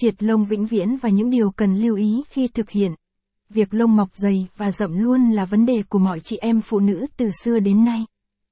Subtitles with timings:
[0.00, 2.94] Triệt lông vĩnh viễn và những điều cần lưu ý khi thực hiện.
[3.50, 6.78] Việc lông mọc dày và rậm luôn là vấn đề của mọi chị em phụ
[6.80, 8.04] nữ từ xưa đến nay.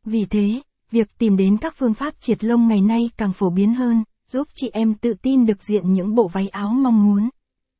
[0.04, 3.74] Vì thế, việc tìm đến các phương pháp triệt lông ngày nay càng phổ biến
[3.74, 7.28] hơn, giúp chị em tự tin được diện những bộ váy áo mong muốn.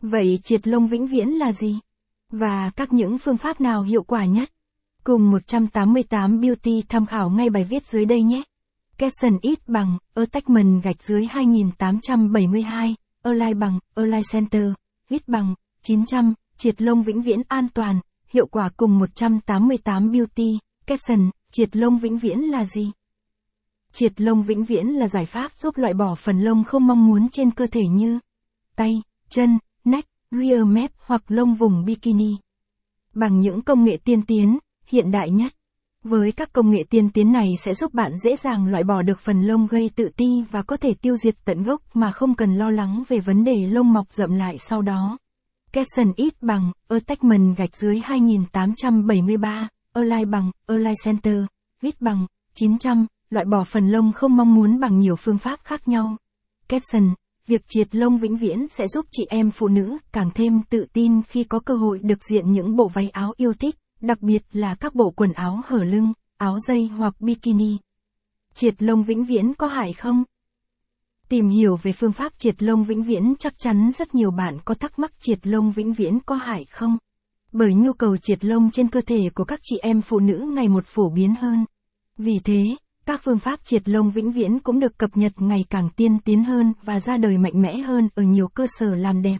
[0.02, 1.78] Vậy triệt lông vĩnh viễn là gì?
[2.30, 4.50] Và các những phương pháp nào hiệu quả nhất?
[5.04, 8.42] Cùng 188 Beauty tham khảo ngay bài viết dưới đây nhé.
[8.98, 12.94] Caption ít bằng, attachment gạch dưới 2872,
[13.26, 14.72] align bằng, align center,
[15.08, 20.58] ít bằng, 900, triệt lông vĩnh viễn an toàn, hiệu quả cùng 188 Beauty.
[20.86, 22.92] Caption, triệt lông vĩnh viễn là gì?
[23.92, 27.28] Triệt lông vĩnh viễn là giải pháp giúp loại bỏ phần lông không mong muốn
[27.32, 28.18] trên cơ thể như
[28.76, 32.36] tay, chân, nách, rear map hoặc lông vùng bikini.
[33.14, 35.52] Bằng những công nghệ tiên tiến, hiện đại nhất.
[36.08, 39.20] Với các công nghệ tiên tiến này sẽ giúp bạn dễ dàng loại bỏ được
[39.20, 42.54] phần lông gây tự ti và có thể tiêu diệt tận gốc mà không cần
[42.54, 45.18] lo lắng về vấn đề lông mọc rậm lại sau đó.
[45.72, 51.44] Capson ít bằng, attachment gạch dưới 2873, align bằng, align center,
[51.82, 55.88] ít bằng, 900, loại bỏ phần lông không mong muốn bằng nhiều phương pháp khác
[55.88, 56.16] nhau.
[56.68, 57.14] Capson,
[57.46, 61.22] việc triệt lông vĩnh viễn sẽ giúp chị em phụ nữ càng thêm tự tin
[61.22, 63.74] khi có cơ hội được diện những bộ váy áo yêu thích,
[64.06, 67.76] đặc biệt là các bộ quần áo hở lưng, áo dây hoặc bikini.
[68.54, 70.24] Triệt lông vĩnh viễn có hại không?
[71.28, 74.74] Tìm hiểu về phương pháp triệt lông vĩnh viễn chắc chắn rất nhiều bạn có
[74.74, 76.98] thắc mắc triệt lông vĩnh viễn có hại không?
[77.52, 80.68] Bởi nhu cầu triệt lông trên cơ thể của các chị em phụ nữ ngày
[80.68, 81.64] một phổ biến hơn.
[82.18, 82.76] Vì thế,
[83.06, 86.44] các phương pháp triệt lông vĩnh viễn cũng được cập nhật ngày càng tiên tiến
[86.44, 89.38] hơn và ra đời mạnh mẽ hơn ở nhiều cơ sở làm đẹp.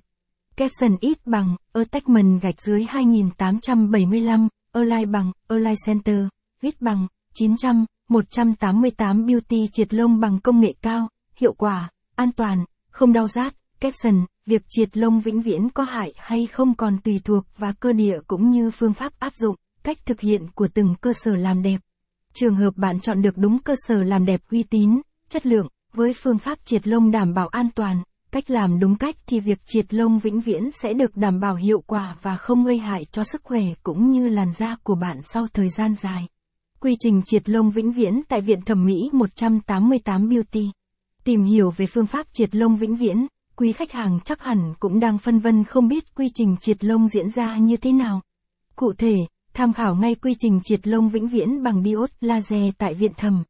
[0.57, 6.19] Capson ít bằng, attachment gạch dưới 2875, align bằng, align center,
[6.61, 12.65] ít bằng, 900, 188 beauty triệt lông bằng công nghệ cao, hiệu quả, an toàn,
[12.91, 13.55] không đau rát.
[13.81, 17.93] Caption, việc triệt lông vĩnh viễn có hại hay không còn tùy thuộc và cơ
[17.93, 21.63] địa cũng như phương pháp áp dụng, cách thực hiện của từng cơ sở làm
[21.63, 21.81] đẹp.
[22.35, 26.15] Trường hợp bạn chọn được đúng cơ sở làm đẹp uy tín, chất lượng, với
[26.23, 29.95] phương pháp triệt lông đảm bảo an toàn, cách làm đúng cách thì việc triệt
[29.95, 33.43] lông vĩnh viễn sẽ được đảm bảo hiệu quả và không gây hại cho sức
[33.45, 36.27] khỏe cũng như làn da của bạn sau thời gian dài.
[36.81, 40.71] Quy trình triệt lông vĩnh viễn tại Viện Thẩm mỹ 188 Beauty.
[41.25, 43.27] Tìm hiểu về phương pháp triệt lông vĩnh viễn,
[43.57, 47.09] quý khách hàng chắc hẳn cũng đang phân vân không biết quy trình triệt lông
[47.09, 48.21] diễn ra như thế nào.
[48.77, 49.17] Cụ thể,
[49.55, 53.43] tham khảo ngay quy trình triệt lông vĩnh viễn bằng diode laser tại Viện Thẩm